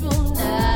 natural 0.00 0.34
now. 0.34 0.69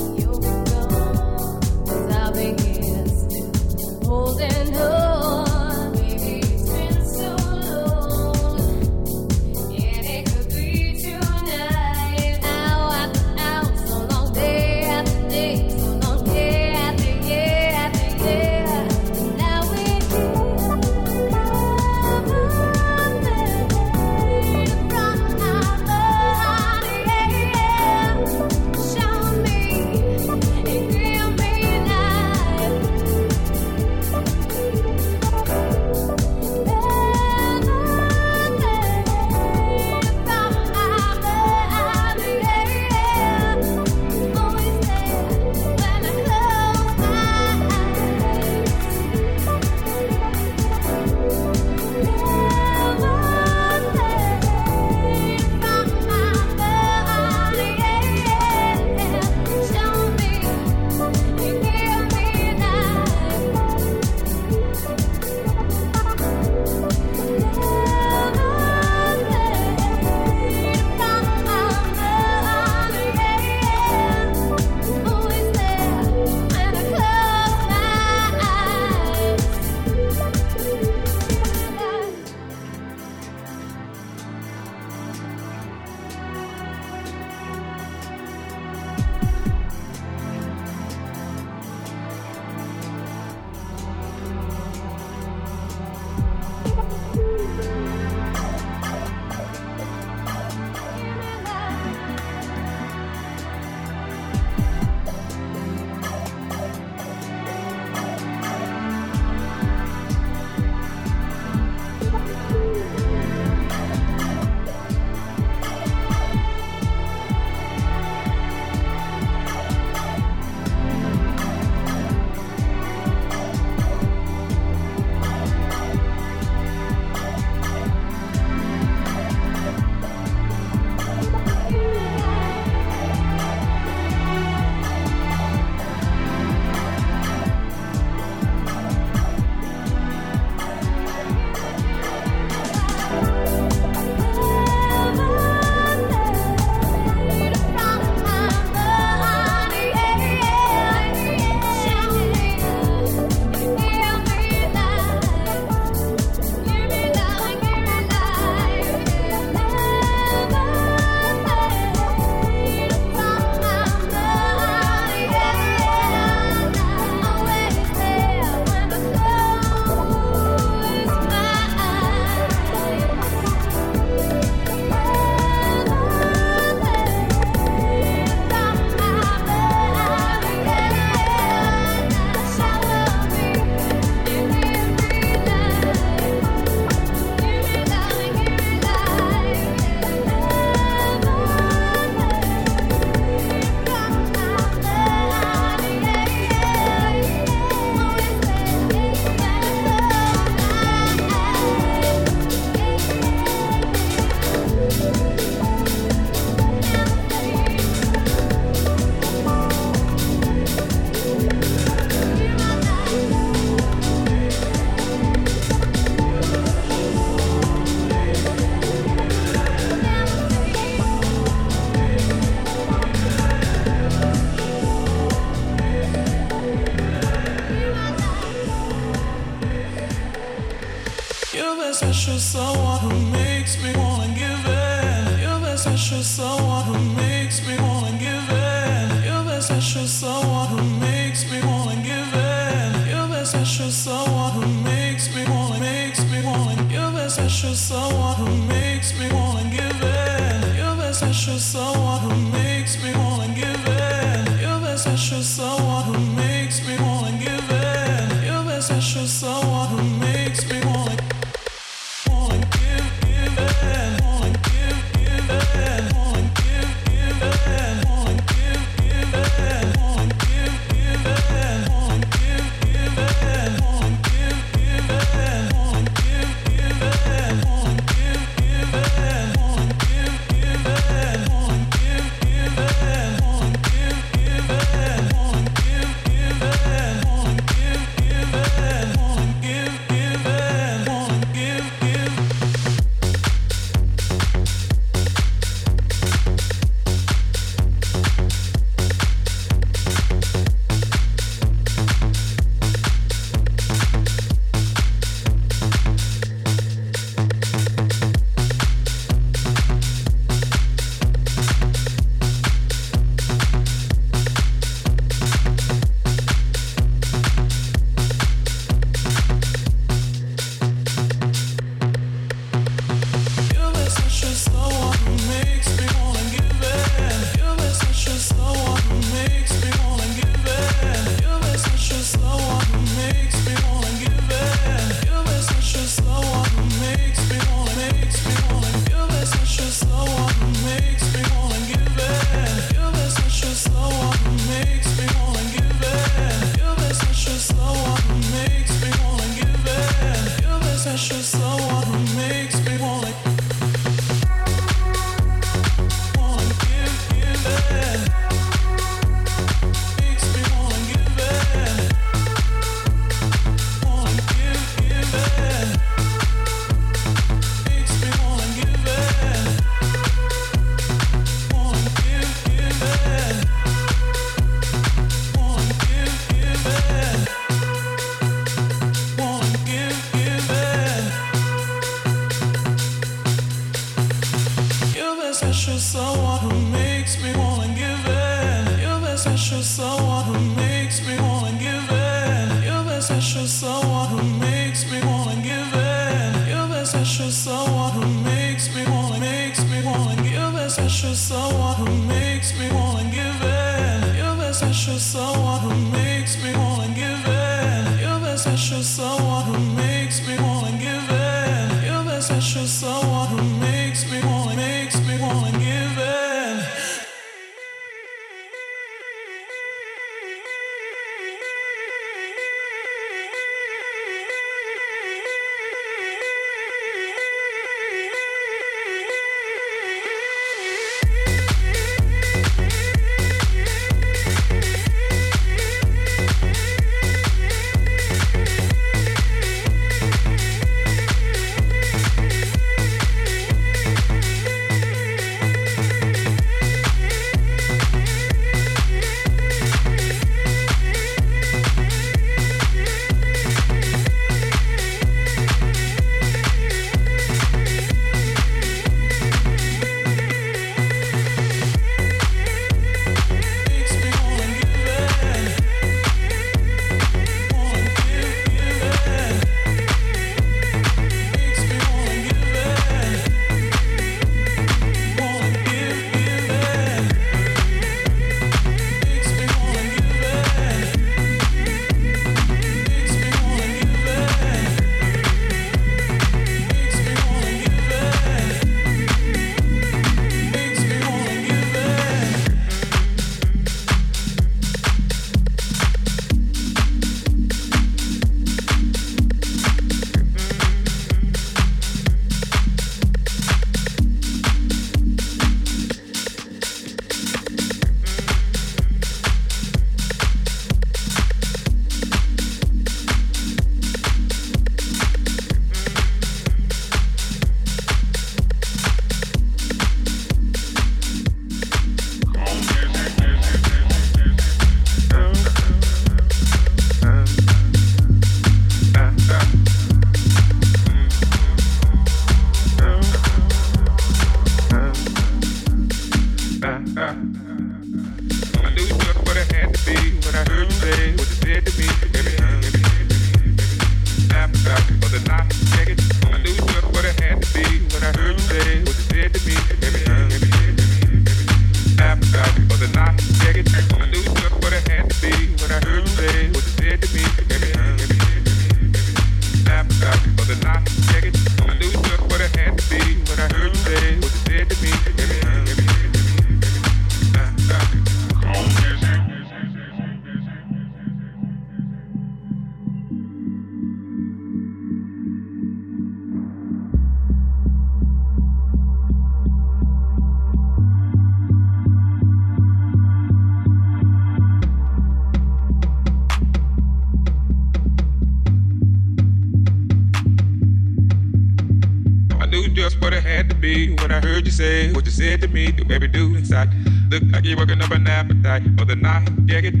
night, 598.79 598.95
the 599.05 599.15
night, 599.17 599.67
get 599.67 599.83
it. 599.83 600.00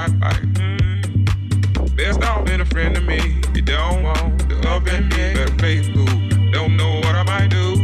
hot 0.00 0.18
like, 0.20 0.42
mm. 0.54 1.96
Best 1.96 2.22
off 2.22 2.44
been 2.46 2.60
a 2.60 2.64
friend 2.64 2.94
to 2.94 3.00
me. 3.00 3.20
You 3.54 3.62
don't 3.62 4.02
want 4.02 4.48
the 4.48 4.56
oven, 4.68 5.08
me. 5.08 5.34
Better 5.34 5.54
play 5.56 5.82
school. 5.82 6.06
Don't 6.52 6.76
know 6.76 7.00
what 7.04 7.14
I 7.14 7.22
might 7.24 7.48
do. 7.48 7.76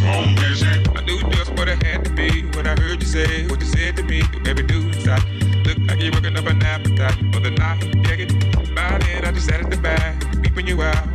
Come 0.00 0.36
visit. 0.36 0.88
I 0.96 1.04
knew 1.04 1.18
just 1.30 1.50
what 1.56 1.68
it 1.68 1.82
had 1.82 2.04
to 2.04 2.10
be 2.10 2.44
when 2.54 2.66
I 2.66 2.78
heard 2.80 3.02
you 3.02 3.08
say 3.08 3.48
what 3.48 3.60
you 3.60 3.66
said 3.66 3.96
to 3.96 4.02
me. 4.04 4.22
Baby 4.44 4.62
do 4.62 4.82
inside. 4.82 5.24
Look 5.66 5.78
like 5.88 6.00
you're 6.00 6.12
working 6.12 6.36
up 6.36 6.46
an 6.46 6.62
appetite 6.62 7.18
for 7.32 7.40
the 7.40 7.50
night. 7.50 7.82
Yeah, 8.06 8.16
get 8.16 8.30
by 8.74 8.98
then. 8.98 9.24
I 9.24 9.32
just 9.32 9.46
sat 9.46 9.60
at 9.60 9.70
the 9.70 9.76
back, 9.76 10.22
peeping 10.42 10.66
you 10.68 10.82
out. 10.82 11.11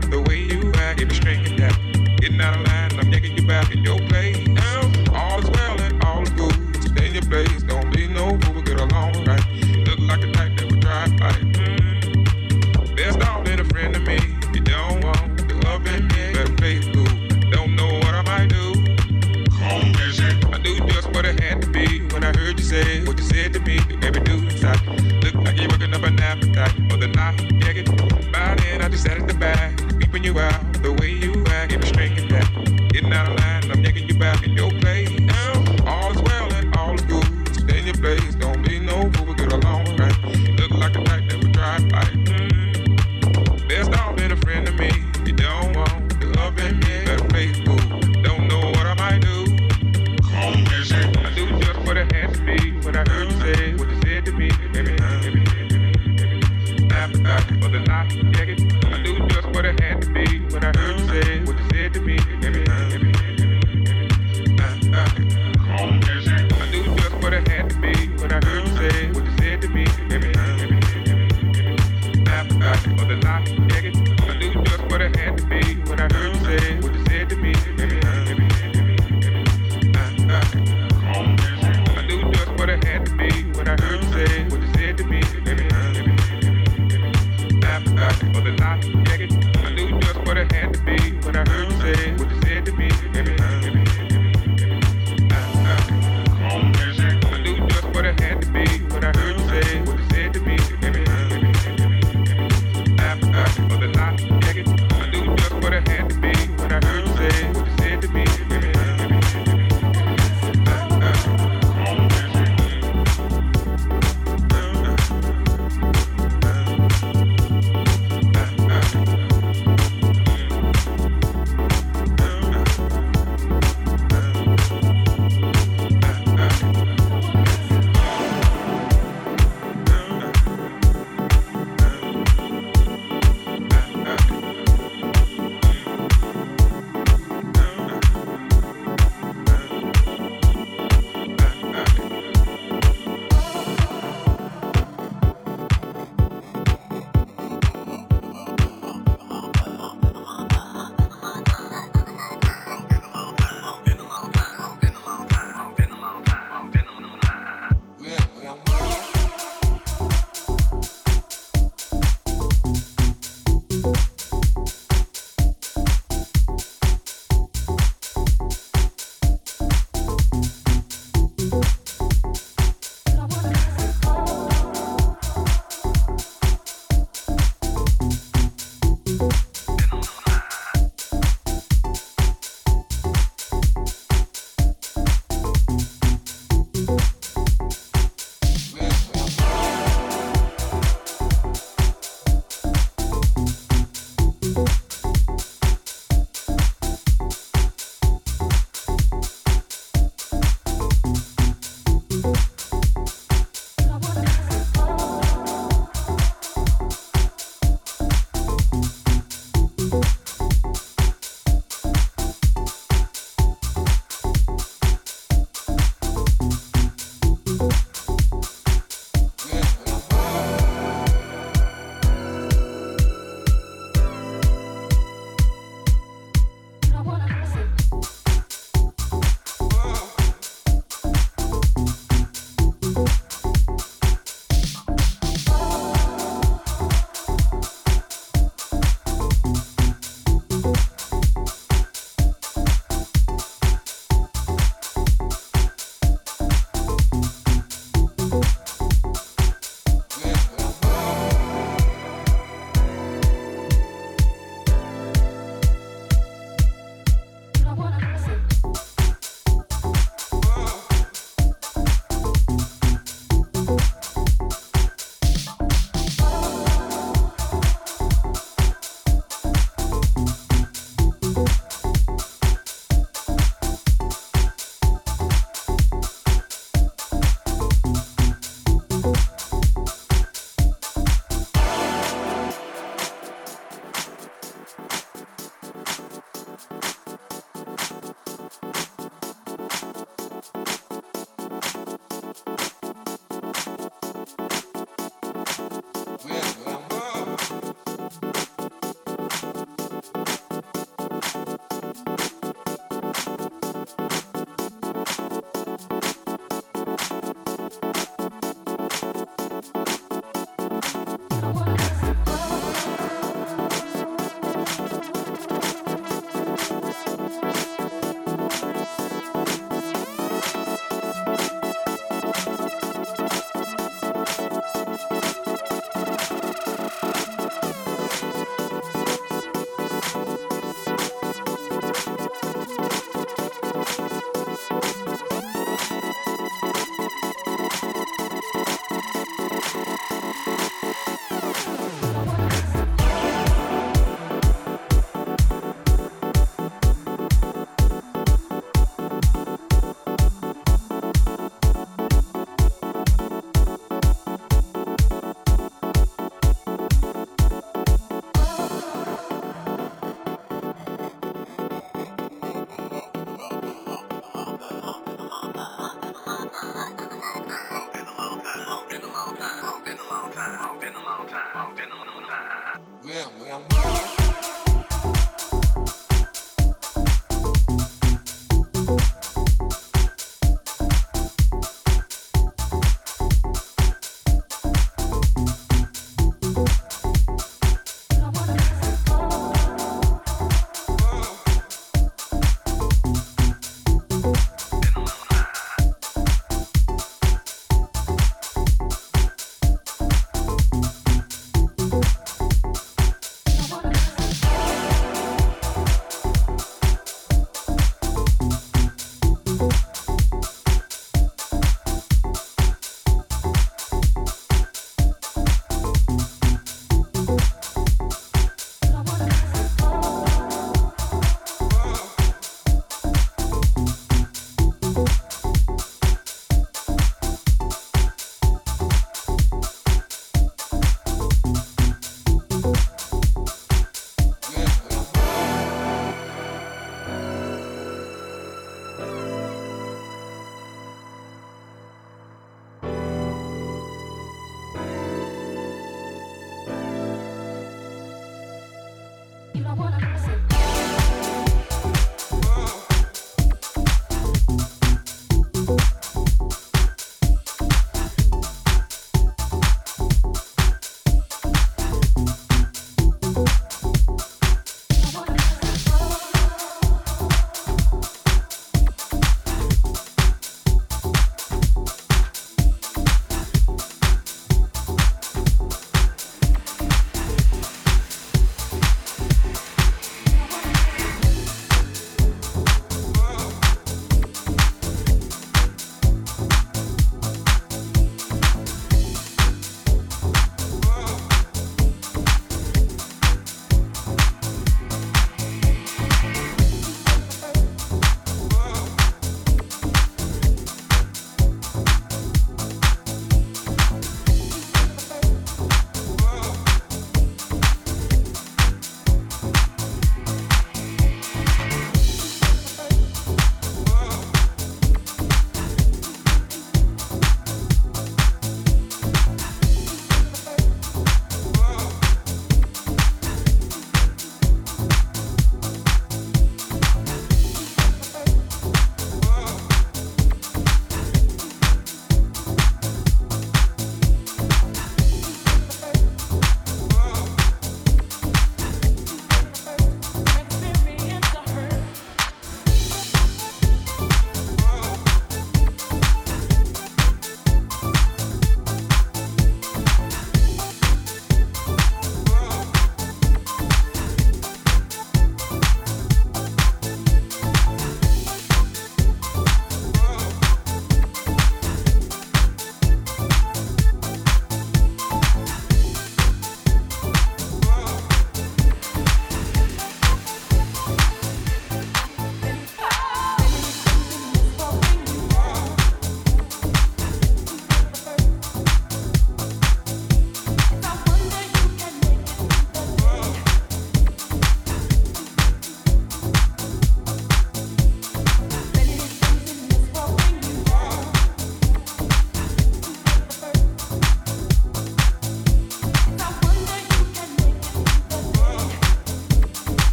Music. 89.29 89.56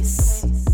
place. 0.00 0.69